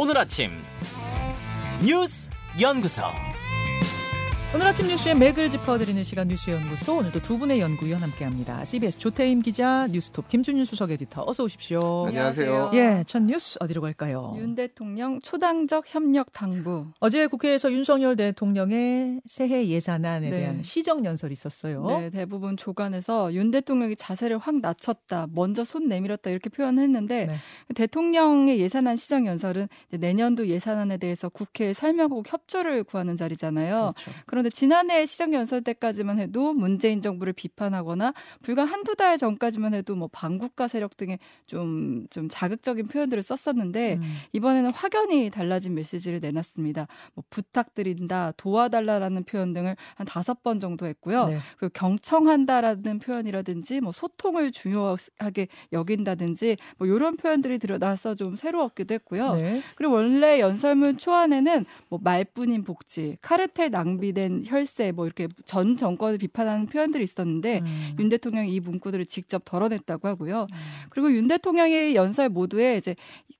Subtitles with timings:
[0.00, 0.52] 오늘 아침
[1.82, 3.02] 뉴스 연구소.
[4.54, 8.64] 오늘 아침 뉴스의 맥을 짚어드리는 시간 뉴스연구소 오늘도 두 분의 연구위원 함께합니다.
[8.64, 12.06] CBS 조태임 기자, 뉴스톱 김준일 수석 에디터 어서 오십시오.
[12.06, 12.70] 안녕하세요.
[12.72, 14.34] 예, 첫 뉴스 어디로 갈까요?
[14.38, 16.86] 윤 대통령 초당적 협력 당부.
[16.98, 20.40] 어제 국회에서 윤석열 대통령의 새해 예산안에 네.
[20.40, 21.86] 대한 시정 연설이 있었어요.
[21.86, 27.34] 네, 대부분 조간에서 윤 대통령이 자세를 확 낮췄다, 먼저 손 내밀었다 이렇게 표현했는데 네.
[27.74, 33.92] 대통령의 예산안 시정 연설은 내년도 예산안에 대해서 국회에 설명하고 협조를 구하는 자리잖아요.
[33.94, 34.18] 그렇죠.
[34.38, 40.08] 그런데 지난해 시정 연설 때까지만 해도 문재인 정부를 비판하거나 불과 한두 달 전까지만 해도 뭐
[40.12, 44.02] 반국가 세력 등의 좀, 좀 자극적인 표현들을 썼었는데 음.
[44.32, 46.86] 이번에는 확연히 달라진 메시지를 내놨습니다.
[47.14, 51.24] 뭐 부탁드린다, 도와달라라는 표현 등을 한 다섯 번 정도 했고요.
[51.24, 51.38] 네.
[51.58, 59.34] 그리고 경청한다라는 표현이라든지 뭐 소통을 중요하게 여긴다든지 뭐 이런 표현들이 들어나서 좀 새로웠기도 했고요.
[59.34, 59.62] 네.
[59.74, 66.66] 그리고 원래 연설문 초안에는 뭐 말뿐인 복지, 카르텔 낭비된 혈세 뭐 이렇게 전 정권을 비판하는
[66.66, 67.96] 표현들이 있었는데 음.
[67.98, 70.46] 윤 대통령이 이 문구들을 직접 덜어냈다고 하고요.
[70.50, 70.56] 음.
[70.90, 72.94] 그리고 윤 대통령의 연설 모두에 이제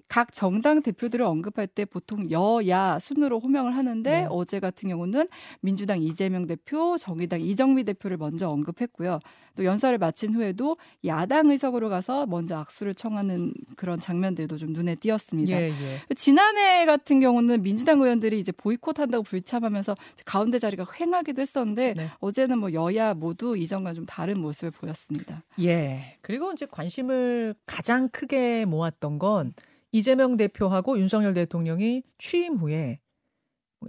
[0.09, 4.27] 각 정당 대표들을 언급할 때 보통 여야 순으로 호명을 하는데 네.
[4.31, 5.28] 어제 같은 경우는
[5.61, 9.20] 민주당 이재명 대표, 정의당 이정미 대표를 먼저 언급했고요.
[9.55, 15.61] 또 연설을 마친 후에도 야당 의석으로 가서 먼저 악수를 청하는 그런 장면들도 좀 눈에 띄었습니다.
[15.61, 16.14] 예, 예.
[16.14, 22.11] 지난해 같은 경우는 민주당 의원들이 이제 보이콧한다고 불참하면서 가운데 자리가 횡하기도 했었는데 네.
[22.20, 25.42] 어제는 뭐 여야 모두 이전과 좀 다른 모습을 보였습니다.
[25.61, 26.17] 예.
[26.23, 29.53] 그리고 이제 관심을 가장 크게 모았던 건
[29.92, 33.00] 이재명 대표하고 윤석열 대통령이 취임 후에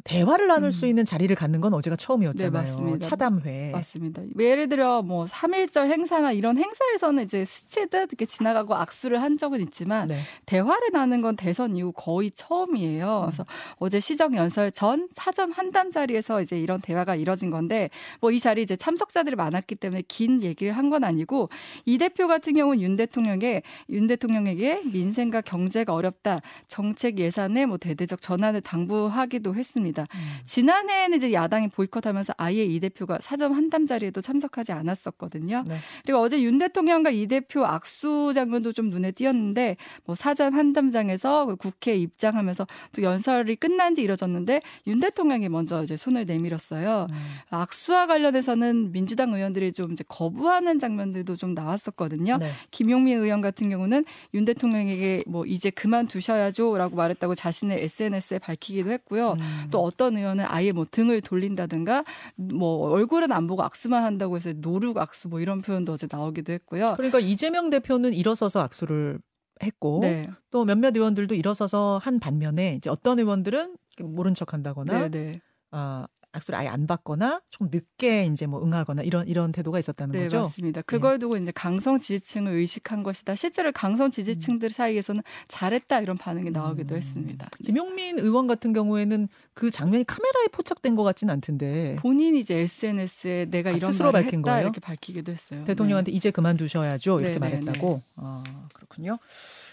[0.04, 0.72] 대화를 나눌 음.
[0.72, 2.52] 수 있는 자리를 갖는 건 어제가 처음이었잖아요.
[2.52, 3.08] 네, 맞습니다.
[3.10, 3.72] 차담회.
[3.72, 4.22] 맞습니다.
[4.40, 10.10] 예를 들어 뭐 3.1절 행사나 이런 행사에서는 이제 스치듯 이렇게 지나가고 악수를 한 적은 있지만
[10.10, 10.20] 네.
[10.46, 13.24] 대화를 나눈 건 대선 이후 거의 처음이에요.
[13.26, 13.46] 그래서
[13.78, 17.90] 어제 시정 연설 전 사전 한담 자리에서 이제 이런 대화가 이뤄진 건데
[18.22, 21.50] 뭐 이 자리 이제 참석자들이 많았기 때문에 긴 얘기를 한 건 아니고
[21.86, 28.22] 이 대표 같은 경우는 윤 대통령에게 윤 대통령에게 민생과 경제가 어렵다 정책 예산에 뭐 대대적
[28.22, 29.79] 전환을 당부하기도 했습니다.
[30.14, 30.20] 음.
[30.46, 35.64] 지난해에는 이제 야당이 보이콧하면서 아예 이 대표가 사전 한담 자리에도 참석하지 않았었거든요.
[35.68, 35.78] 네.
[36.04, 41.56] 그리고 어제 윤 대통령과 이 대표 악수 장면도 좀 눈에 띄었는데 뭐 사전 한담장에서 그
[41.56, 47.08] 국회에 입장하면서 또 연설이 끝난 뒤 이뤄졌는데 윤 대통령이 먼저 이제 손을 내밀었어요.
[47.10, 47.16] 음.
[47.50, 52.38] 악수와 관련해서는 민주당 의원들이 좀 이제 거부하는 장면들도 좀 나왔었거든요.
[52.38, 52.52] 네.
[52.72, 59.34] 김용민 의원 같은 경우는 윤 대통령에게 뭐 이제 그만두셔야죠라고 말했다고 자신의 SNS에 밝히기도 했고요.
[59.40, 59.68] 음.
[59.70, 62.04] 또 어떤 의원은 아예 뭐 등을 돌린다든가
[62.36, 66.94] 뭐 얼굴은 안 보고 악수만 한다고 해서 노룩 악수 뭐 이런 표현도 어제 나오기도 했고요.
[66.96, 69.20] 그러니까 이재명 대표는 일어서서 악수를
[69.62, 70.30] 했고 네.
[70.52, 75.42] 또 몇몇 의원들도 일어서서 한 반면에 이제 어떤 의원들은 모른 척한다거나 네, 네.
[75.72, 80.24] 아, 악수를 아예 안 받거나 조금 늦게 이제 뭐 응하거나 이런 이런 태도가 있었다는 네,
[80.24, 80.44] 거죠.
[80.44, 80.82] 맞습니다.
[80.84, 83.36] 그걸 두고 이제 강성 지지층을 의식한 것이다.
[83.36, 86.98] 실제로 강성 지지층들 사이에서는 잘했다 이런 반응이 나오기도 음.
[86.98, 87.50] 했습니다.
[87.60, 87.66] 네.
[87.66, 93.72] 김용민 의원 같은 경우에는 그 장면이 카메라에 포착된 것 같진 않던데 본인이 이제 SNS에 내가
[93.72, 94.62] 아, 이런 스스로 밝힌 거예요?
[94.62, 95.64] 이렇게 밝히기도 했어요.
[95.66, 98.02] 대통령한테 이제 그만두셔야죠 이렇게 네, 네, 말했다고.
[98.18, 99.18] 아 그렇군요.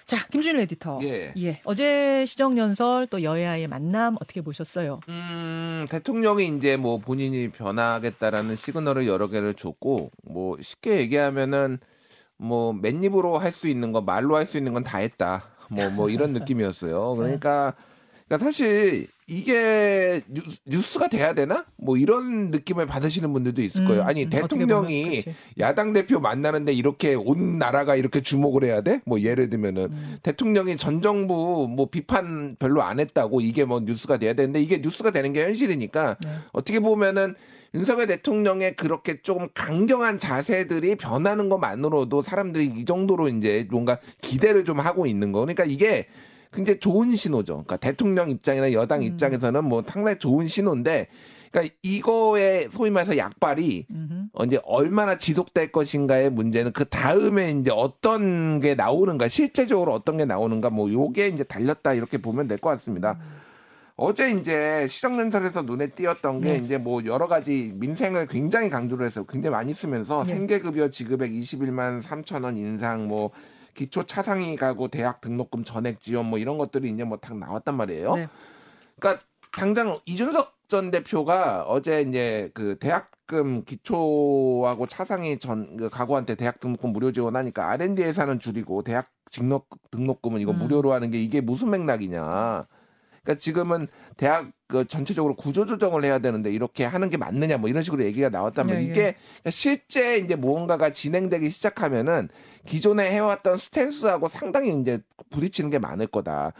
[0.06, 1.00] 자 김준일 에디터.
[1.02, 1.32] 예.
[1.36, 1.60] 예.
[1.64, 5.00] 어제 시정연설 또 여야의 만남 어떻게 보셨어요?
[5.08, 11.78] 음, 대통령이 이제 뭐 본인이 변하겠다라는 시그널을 여러 개를 줬고, 뭐 쉽게 얘기하면은
[12.36, 15.46] 뭐 맨입으로 할 수 있는 거, 말로 할 수 있는 건 다 했다.
[15.70, 17.16] 뭐, 뭐 이런 느낌이었어요.
[17.16, 17.74] 그러니까,
[18.28, 21.66] 그러니까 사실 이게 뉴, 뉴스가 돼야 되나?
[21.76, 24.02] 뭐 이런 느낌을 받으시는 분들도 있을 거예요.
[24.02, 25.24] 음, 아니, 음, 대통령이.
[25.58, 29.00] 야당 대표 만나는데 이렇게 온 나라가 이렇게 주목을 해야 돼?
[29.04, 30.18] 뭐 예를 들면은 음.
[30.22, 35.10] 대통령이 전 정부 뭐 비판 별로 안 했다고 이게 뭐 뉴스가 돼야 되는데 이게 뉴스가
[35.10, 36.30] 되는 게 현실이니까 네.
[36.52, 37.34] 어떻게 보면은
[37.74, 44.78] 윤석열 대통령의 그렇게 조금 강경한 자세들이 변하는 것만으로도 사람들이 이 정도로 이제 뭔가 기대를 좀
[44.78, 45.40] 하고 있는 거.
[45.40, 46.06] 그러니까 이게
[46.52, 47.52] 굉장히 좋은 신호죠.
[47.54, 49.04] 그러니까 대통령 입장이나 여당 음.
[49.04, 51.08] 입장에서는 뭐 상당히 좋은 신호인데
[51.50, 53.86] 그러니까 이거에 소위 말해서 약발이.
[54.32, 60.24] 어, 이제 얼마나 지속될 것인가의 문제는 그 다음에 이제 어떤 게 나오는가 실제적으로 어떤 게
[60.26, 63.18] 나오는가 뭐 요게 이제 달렸다 이렇게 보면 될 것 같습니다.
[63.98, 66.64] 어제 이제 시정연설에서 눈에 띄었던 게 네.
[66.64, 70.34] 이제 뭐 여러 가지 민생을 굉장히 강조를 해서 굉장히 많이 쓰면서 네.
[70.34, 73.30] 생계급여 지급액 21만 3천 원 인상 뭐
[73.76, 78.14] 기초 차상위 가구 대학 등록금 전액 지원 뭐 이런 것들이 이제 뭐 다 나왔단 말이에요.
[78.16, 78.28] 네.
[78.98, 79.24] 그러니까
[79.56, 86.92] 당장 이준석 전 대표가 어제 이제 그 대학금 기초하고 차상위 전 그 가구한테 대학 등록금
[86.92, 90.58] 무료 지원하니까 R&D 예산은 줄이고 대학 등록 등록금은 이거 음.
[90.58, 92.66] 무료로 하는 게 이게 무슨 맥락이냐.
[93.26, 97.82] 그러니까 지금은 대학 그 전체적으로 구조 조정을 해야 되는데 이렇게 하는 게 맞느냐 뭐 이런
[97.82, 98.84] 식으로 얘기가 나왔다면 예, 예.
[98.84, 99.16] 이게
[99.50, 102.28] 실제 이제 무언가가 진행되기 시작하면은
[102.64, 105.00] 기존에 해왔던 스탠스하고 상당히 이제
[105.30, 106.52] 부딪히는 게 많을 거다.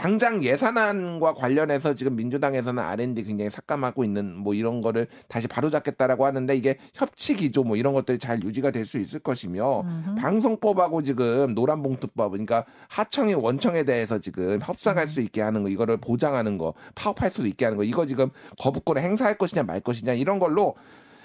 [0.00, 6.56] 당장 예산안과 관련해서 지금 민주당에서는 R&D 굉장히 삭감하고 있는 뭐 이런 거를 다시 바로잡겠다라고 하는데
[6.56, 10.14] 이게 협치 기조 뭐 이런 것들이 잘 유지가 될 수 있을 것이며 음흠.
[10.16, 16.56] 방송법하고 지금 노란봉투법 그러니까 하청이 원청에 대해서 지금 협상할 수 있게 하는 거 이거를 보장하는
[16.56, 20.74] 거 파업할 수 있게 하는 거 이거 지금 거부권을 행사할 것이냐 말 것이냐 이런 걸로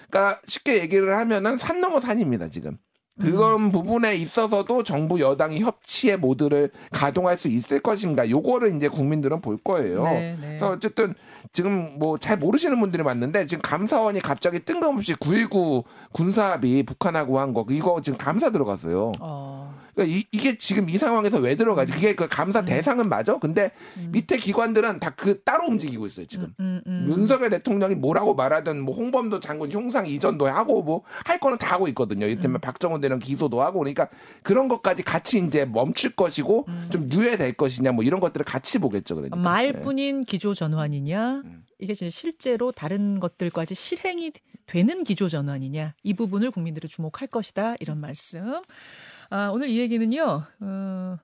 [0.09, 2.77] 그러니까 쉽게 얘기를 하면은 산 넘어 산입니다 지금.
[3.19, 9.57] 그런 부분에 있어서도 정부 여당이 협치의 모드를 가동할 수 있을 것인가 요거를 이제 국민들은 볼
[9.57, 10.03] 거예요.
[10.03, 10.47] 네, 네.
[10.47, 11.13] 그래서 어쨌든
[11.53, 17.65] 지금 뭐 잘 모르시는 분들이 많는데 지금 감사원이 갑자기 뜬금없이 9.19 군사합의 북한하고 한 거
[17.69, 19.13] 이거 지금 감사 들어갔어요.
[19.21, 19.73] 어.
[19.95, 21.91] 그러니까 이, 이게 지금 이 상황에서 왜 들어가지?
[21.93, 23.37] 그게 그 감사 대상은 맞아?
[23.39, 23.71] 근데
[24.11, 26.53] 밑에 기관들은 다 그 따로 움직이고 있어요 지금.
[26.59, 27.05] 음, 음.
[27.09, 31.87] 윤석열 대통령이 뭐라고 말하든 뭐 홍범도 장군 흉상 이전도 하고 뭐 할 거는 다 하고
[31.89, 32.25] 있거든요.
[32.25, 34.09] 이를테면 박정훈 대령 기소도 하고 그러니까
[34.43, 39.15] 그런 것까지 같이 이제 멈출 것이고 좀 유예될 것이냐 뭐 이런 것들을 같이 보겠죠.
[39.15, 39.37] 그러니까.
[39.37, 39.41] 네.
[39.41, 41.63] 말뿐인 기조 전환이냐 음.
[41.79, 44.31] 이게 이제 실제로 다른 것들까지 실행이
[44.65, 48.61] 되는 기조 전환이냐 이 부분을 국민들이 주목할 것이다 이런 말씀.
[49.29, 50.43] 아, 오늘 이 얘기는요.
[50.61, 51.17] 어,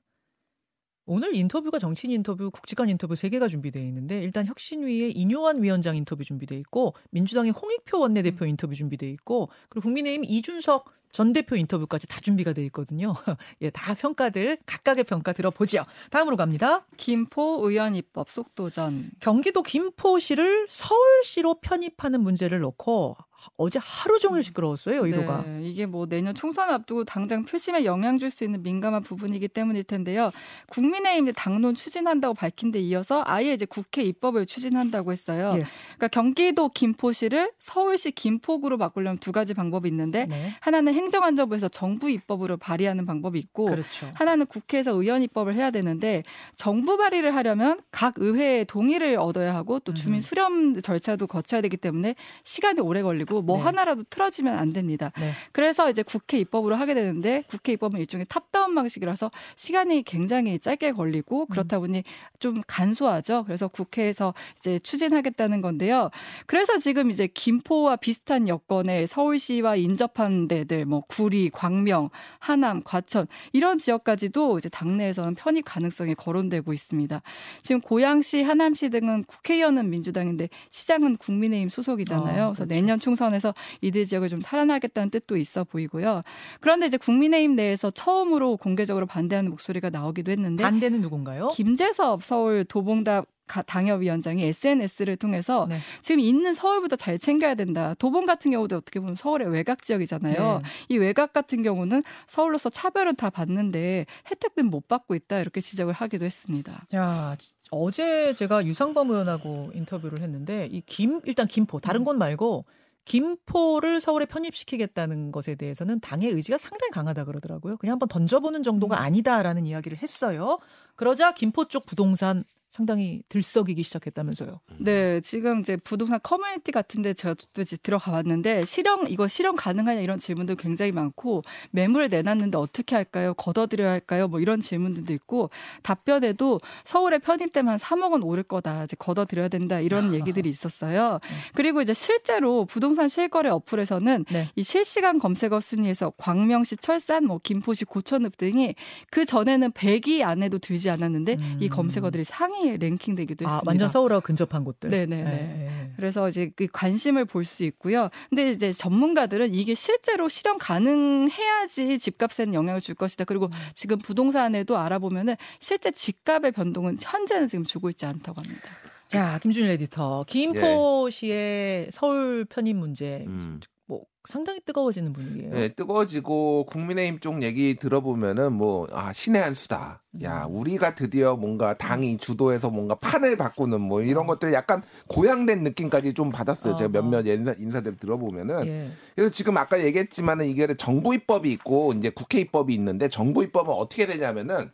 [1.06, 6.24] 오늘 인터뷰가 정치인 인터뷰, 국직관 인터뷰 세 개가 준비되어 있는데 일단 혁신위의 인요한 위원장 인터뷰
[6.24, 12.22] 준비되어 있고 민주당의 홍익표 원내대표 인터뷰 준비되어 있고 그리고 국민의힘 이준석 전 대표 인터뷰까지 다
[12.22, 13.14] 준비가 돼 있거든요.
[13.62, 15.84] 예, 다 평가들 각각의 평가 들어보죠.
[16.10, 16.86] 다음으로 갑니다.
[16.96, 19.12] 김포 의원 입법 속도전.
[19.20, 23.18] 경기도 김포시를 서울시로 편입하는 문제를 놓고
[23.58, 25.44] 어제 하루 종일 시끄러웠어요, 의도가.
[25.46, 29.84] 네, 이게 뭐 내년 총선 앞두고 당장 표심에 영향 줄 수 있는 민감한 부분이기 때문일
[29.84, 30.32] 텐데요.
[30.70, 35.54] 국민의힘이 당론 추진한다고 밝힌 데 이어서 아예 이제 국회 입법을 추진한다고 했어요.
[35.58, 35.66] 예.
[35.98, 40.54] 그러니까 경기도 김포시를 서울시 김포구로 바꾸려면 두 가지 방법이 있는데 네.
[40.62, 44.10] 하나는 행정안전부에서 정부 입법으로 발의하는 방법이 있고 그렇죠.
[44.14, 46.24] 하나는 국회에서 의원 입법을 해야 되는데
[46.56, 50.22] 정부 발의를 하려면 각 의회의 동의를 얻어야 하고 또 주민 음.
[50.22, 53.64] 수렴 절차도 거쳐야 되기 때문에 시간이 오래 걸리고 뭐 네.
[53.64, 55.12] 하나라도 틀어지면 안 됩니다.
[55.20, 55.32] 네.
[55.52, 61.46] 그래서 이제 국회 입법으로 하게 되는데 국회 입법은 일종의 탑다운 방식이라서 시간이 굉장히 짧게 걸리고
[61.46, 62.04] 그렇다 보니
[62.40, 63.44] 좀 간소하죠.
[63.46, 66.10] 그래서 국회에서 이제 추진하겠다는 건데요.
[66.48, 73.78] 그래서 지금 이제 김포와 비슷한 여건의 서울시와 인접한 데들 뭐 구리, 광명, 하남, 과천 이런
[73.78, 77.22] 지역까지도 이제 당내에서는 편입 가능성이 거론되고 있습니다.
[77.62, 82.44] 지금 고양시, 하남시 등은 국회의원은 민주당인데 시장은 국민의힘 소속이잖아요.
[82.44, 82.74] 어, 그래서 그렇죠.
[82.74, 86.24] 내년 총선 에서 이들 지역을 좀 탈환하겠다는 뜻도 있어 보이고요.
[86.60, 91.50] 그런데 이제 국민의힘 내에서 처음으로 공개적으로 반대하는 목소리가 나오기도 했는데 반대는 누군가요?
[91.50, 95.80] 김재섭 서울 도봉답 가- 당협위원장이 SNS를 통해서 네.
[96.02, 97.96] 지금 있는 서울보다 잘 챙겨야 된다.
[98.00, 100.62] 도봉 같은 경우도 어떻게 보면 서울의 외곽 지역이잖아요.
[100.64, 100.70] 네.
[100.88, 105.40] 이 외곽 같은 경우는 서울로서 차별은 다 받는데 혜택은 못 받고 있다.
[105.42, 106.86] 이렇게 지적을 하기도 했습니다.
[106.96, 107.36] 야,
[107.72, 111.82] 어제 제가 유상범 의원하고 인터뷰를 했는데 이 김 일단 김포 음.
[111.82, 112.64] 다른 곳 말고
[113.06, 117.78] 김포를 서울에 편입시키겠다는 것에 대해서는 당의 의지가 상당히 강하다 그러더라고요.
[117.78, 119.04] 그냥 한번 던져보는 정도가 음.
[119.04, 120.60] 아니다라는 이야기를 했어요.
[120.96, 124.62] 그러자 김포 쪽 부동산 상당히 들썩이기 시작했다면서요.
[124.78, 130.20] 네, 지금 이제 부동산 커뮤니티 같은데 저도 이제 들어가 봤는데 실현 이거 실현 가능하냐 이런
[130.20, 133.34] 질문도 굉장히 많고 매물을 내놨는데 어떻게 할까요?
[133.34, 134.30] 걷어들여야 할까요?
[134.30, 135.50] 뭐 이런 질문들도 있고
[135.84, 138.86] 답변에도 서울에 편입되면 한 3억 원 오를 거다.
[138.86, 141.20] 이제 걷어들여야 된다 이런 얘기들이 있었어요.
[141.54, 144.48] 그리고 이제 실제로 부동산 실거래 어플에서는 네.
[144.56, 148.76] 이 실시간 검색어 순위에서 광명시 철산, 뭐 김포시 고천읍 등이
[149.10, 151.70] 그 전에는 100위 안에도 들지 않았는데 이 음.
[151.70, 153.58] 검색어들이 상위 에 랭킹되기도 했습니다.
[153.58, 154.90] 아, 완전 서울하고 근접한 곳들.
[154.90, 155.24] 네네네.
[155.24, 155.92] 네.
[155.96, 158.10] 그래서 이제 그 관심을 볼 수 있고요.
[158.30, 163.26] 근데 이제 전문가들은 이게 실제로 실현 가능해야지 집값에는 영향을 줄 것이다.
[163.26, 163.52] 그리고 음.
[163.74, 168.70] 지금 부동산에도 알아보면은 실제 집값의 변동은 현재는 지금 주고 있지 않다고 합니다.
[169.08, 170.26] 자, 김준일 에디터.
[170.28, 173.60] 김포시의 서울 편입 문제 음.
[173.92, 175.54] 뭐 상당히 뜨거워지는 분위기예요.
[175.54, 180.02] 네, 뜨거워지고 국민의힘 쪽 얘기 들어보면은 뭐 아 신의 한 수다.
[180.24, 180.56] 야 음.
[180.56, 186.32] 우리가 드디어 뭔가 당이 주도해서 뭔가 판을 바꾸는 뭐 이런 것들 약간 고양된 느낌까지 좀
[186.32, 186.76] 받았어요.
[186.76, 187.02] 제가 어.
[187.02, 188.92] 몇몇 인사, 인사들 들어보면은 예.
[189.14, 194.06] 그래서 지금 아까 얘기했지만은 이게 정부 입법이 있고 이제 국회 입법이 있는데 정부 입법은 어떻게
[194.06, 194.72] 되냐면은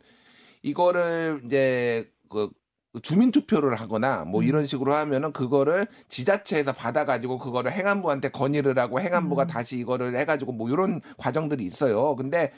[0.62, 2.50] 이거를 이제 그
[3.02, 4.46] 주민 투표를 하거나 뭐 음.
[4.46, 9.46] 이런 식으로 하면은 그거를 지자체에서 받아 가지고 그거를 행안부한테 건의를 하고 행안부가 음.
[9.46, 12.16] 다시 이거를 해 가지고 뭐 이런 과정들이 있어요.
[12.16, 12.52] 근데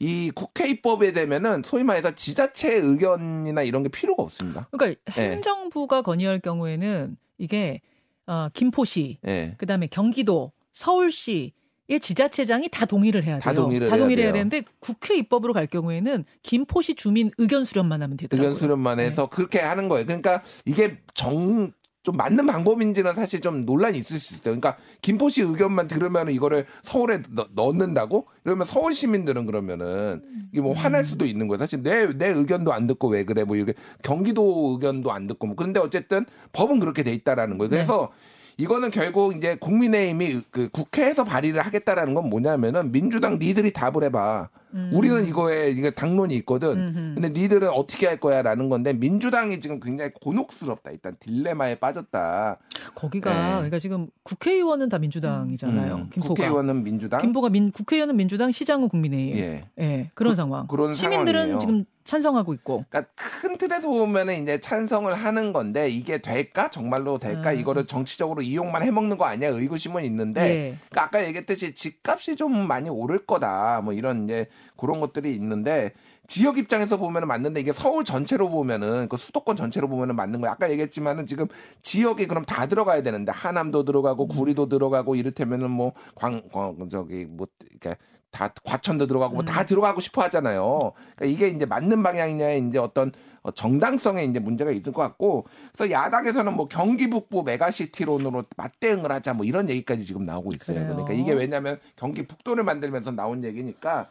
[0.00, 4.68] 이 국회 입법에 되면은 소위 말해서 지자체 의견이나 이런 게 필요가 없습니다.
[4.70, 5.30] 그러니까 네.
[5.32, 7.80] 행정부가 건의할 경우에는 이게
[8.26, 9.54] 어, 김포시, 예.
[9.56, 11.54] 그다음에 경기도, 서울시
[11.90, 13.40] 의 지자체장이 다 동의를 해야 돼요.
[13.40, 14.44] 다 동의를 다 해야 동의를 해야 돼요.
[14.44, 18.50] 되는데 국회 입법으로 갈 경우에는 김포시 주민 의견 수렴만 하면 되더라고요.
[18.50, 19.28] 의견 수렴만 해서 네.
[19.30, 20.04] 그렇게 하는 거예요.
[20.04, 24.42] 그러니까 이게 정, 좀 맞는 방법인지는 사실 좀 논란이 있을 수 있어요.
[24.60, 28.26] 그러니까 김포시 의견만 들으면 이거를 서울에 넣, 넣는다고?
[28.44, 30.76] 이러면 서울 시민들은 그러면은 이게 뭐 음.
[30.76, 31.58] 화날 수도 있는 거예요.
[31.58, 33.44] 사실 내, 내 의견도 안 듣고 왜 그래?
[33.44, 35.56] 뭐 이게 경기도 의견도 안 듣고 뭐.
[35.56, 37.70] 근데 어쨌든 법은 그렇게 돼 있다라는 거예요.
[37.70, 38.27] 그래서 네.
[38.58, 44.48] 이거는 결국 이제 국민의힘이 그 국회에서 발의를 하겠다라는 건 뭐냐면은 민주당 니들이 답을 해봐.
[44.74, 44.90] 음.
[44.92, 46.70] 우리는 이거에 이게 당론이 있거든.
[46.72, 47.14] 음흠.
[47.20, 50.90] 근데 니들은 어떻게 할 거야라는 건데 민주당이 지금 굉장히 곤혹스럽다.
[50.90, 52.58] 일단 딜레마에 빠졌다.
[52.94, 53.52] 거기가 네.
[53.56, 55.94] 그러니까 지금 국회의원은 다 민주당이잖아요.
[55.94, 56.28] 음, 김포가.
[56.28, 57.20] 국회의원은 민주당.
[57.20, 59.36] 김포가 민 국회의원은 민주당, 시장은 국민의힘.
[59.38, 60.10] 예, 예.
[60.14, 60.66] 그런 그- 상황.
[60.66, 61.58] 그런 시민들은 상황이에요.
[61.58, 62.84] 지금 찬성하고 있고.
[62.88, 66.70] 그러니까 큰 틀에서 보면은 이제 찬성을 하는 건데 이게 될까?
[66.70, 67.50] 정말로 될까?
[67.52, 67.58] 음.
[67.60, 69.50] 이거를 정치적으로 이용만 해먹는 거 아니야?
[69.50, 70.78] 의구심은 있는데 예.
[70.88, 73.82] 그러니까 아까 얘기했듯이 집값이 좀 많이 오를 거다.
[73.84, 74.46] 뭐 이런 이제
[74.76, 75.92] 그런 것들이 있는데
[76.26, 80.52] 지역 입장에서 보면은 맞는데 이게 서울 전체로 보면은 그 수도권 전체로 보면은 맞는 거야.
[80.52, 81.46] 아까 얘기했지만은 지금
[81.82, 84.28] 지역이 그럼 다 들어가야 되는데 하남도 들어가고 음.
[84.28, 87.96] 구리도 들어가고 이를테면은 뭐광 광, 저기 뭐 이렇게
[88.30, 89.66] 다 과천도 들어가고 뭐다 음.
[89.66, 90.92] 들어가고 싶어 하잖아요.
[91.16, 93.10] 그러니까 이게 이제 맞는 방향이냐에 이제 어떤
[93.42, 99.32] 어, 정당성에 이제 문제가 있을 것 같고 그래서 야당에서는 뭐 경기 북부 메가시티론으로 맞대응을 하자
[99.32, 100.78] 뭐 이런 얘기까지 지금 나오고 있어요.
[100.78, 100.92] 그래요.
[100.92, 104.08] 그러니까 이게 왜냐하면 경기 북도를 만들면서 나온 얘기니까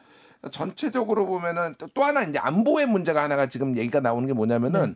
[0.52, 4.96] 전체적으로 보면은 또, 또 하나 이제 안보의 문제가 하나가 지금 얘기가 나오는 게 뭐냐면은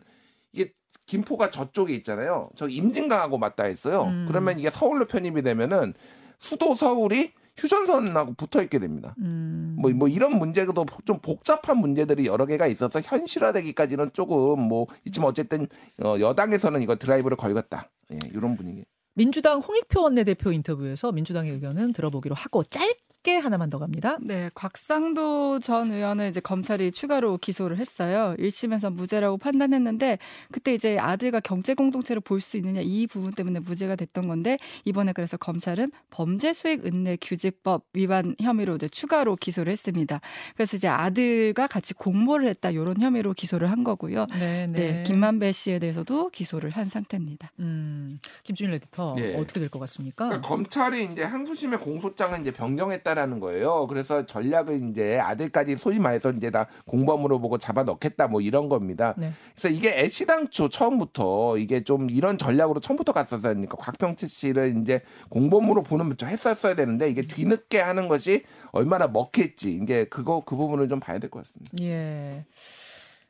[0.52, 0.72] 이게
[1.06, 2.50] 김포가 저쪽에 있잖아요.
[2.56, 4.04] 저 임진강하고 맞닿아 있어요.
[4.04, 4.24] 음.
[4.28, 5.94] 그러면 이게 서울로 편입이 되면은
[6.38, 9.14] 수도 서울이 휴전선하고 붙어 있게 됩니다.
[9.18, 9.76] 음.
[9.78, 10.72] 뭐, 뭐 이런 문제도
[11.04, 15.66] 좀 복잡한 문제들이 여러 개가 있어서 현실화되기까지는 조금 뭐 있지만 어쨌든
[16.02, 17.90] 어, 여당에서는 이거 드라이브를 걸겠다.
[18.12, 18.84] 예, 이런 분위기.
[19.14, 24.18] 민주당 홍익표 원내대표 인터뷰에서 민주당의 의견은 들어보기로 하고 짧게 하나만 더 갑니다.
[24.20, 28.34] 네, 곽상도 전 의원을 이제 검찰이 추가로 기소를 했어요.
[28.38, 30.18] 1심에서 무죄라고 판단했는데
[30.50, 35.12] 그때 이제 아들과 경제 공동체를 볼 수 있느냐 이 부분 때문에 무죄가 됐던 건데 이번에
[35.12, 40.20] 그래서 검찰은 범죄 수익 은내 규칙법 위반 혐의로 이제 추가로 기소를 했습니다.
[40.56, 44.26] 그래서 이제 아들과 같이 공모를 했다 이런 혐의로 기소를 한 거고요.
[44.32, 47.52] 네, 네, 김만배 씨에 대해서도 기소를 한 상태입니다.
[47.60, 49.36] 음, 김준일 에디터 예.
[49.36, 50.26] 어떻게 될 것 같습니까?
[50.26, 53.86] 그러니까 검찰이 이제 항소심의 공소장을 이제 변경했다 라는 거예요.
[53.88, 59.14] 그래서 전략을 이제 아들까지 소위 말해서 이제 다 공범으로 보고 잡아 넣겠다 뭐 이런 겁니다.
[59.18, 59.32] 네.
[59.54, 65.82] 그래서 이게 애시당초 처음부터 이게 좀 이런 전략으로 처음부터 갔었으니까 그러니까 곽병채 씨를 이제 공범으로
[65.82, 71.00] 보는 좀 했었어야 되는데 이게 뒤늦게 하는 것이 얼마나 먹힐지 이게 그거 그 부분을 좀
[71.00, 71.72] 봐야 될 것 같습니다.
[71.82, 72.44] 예.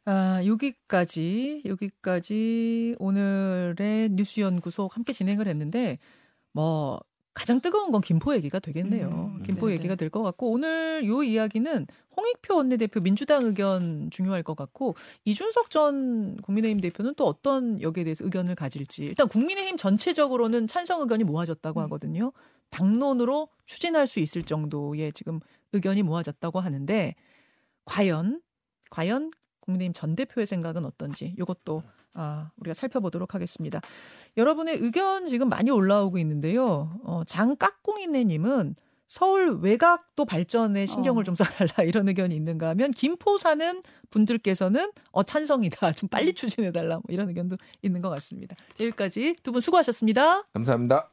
[0.04, 5.98] 아, 여기까지, 여기까지 오늘의 뉴스연구소 함께 진행을 했는데,
[6.52, 7.00] 뭐,
[7.34, 9.08] 가장 뜨거운 건 김포 얘기가 되겠네요.
[9.08, 9.76] 음, 김포 네네.
[9.78, 11.86] 얘기가 될 것 같고, 오늘 요 이야기는
[12.16, 18.24] 홍익표 원내대표 민주당 의견 중요할 것 같고, 이준석 전 국민의힘 대표는 또 어떤 여기에 대해서
[18.24, 19.04] 의견을 가질지.
[19.04, 21.84] 일단 국민의힘 전체적으로는 찬성 의견이 모아졌다고 음.
[21.84, 22.32] 하거든요.
[22.70, 25.40] 당론으로 추진할 수 있을 정도의 지금
[25.72, 27.14] 의견이 모아졌다고 하는데,
[27.86, 28.42] 과연,
[28.90, 31.82] 과연 국민의힘 전 대표의 생각은 어떤지 이것도
[32.14, 33.80] 아, 우리가 살펴보도록 하겠습니다.
[34.36, 36.98] 여러분의 의견 지금 많이 올라오고 있는데요.
[37.04, 38.74] 어, 장깍꿍이네님은
[39.08, 41.24] 서울 외곽도 발전에 신경을 어.
[41.24, 47.02] 좀 써달라 이런 의견이 있는가 하면 김포 사는 분들께서는 어 찬성이다 좀 빨리 추진해달라 뭐
[47.08, 48.56] 이런 의견도 있는 것 같습니다.
[48.74, 50.44] 자, 여기까지 두 분 수고하셨습니다.
[50.54, 51.10] 감사합니다.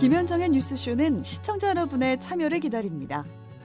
[0.00, 3.24] 김현정의 뉴스쇼는 시청자 여러분의 참여를 기다립니다.